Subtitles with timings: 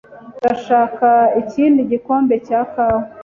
[0.37, 1.07] Ndashaka
[1.41, 3.03] ikindi gikombe cya kawa.